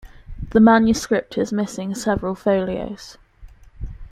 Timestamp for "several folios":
1.93-3.19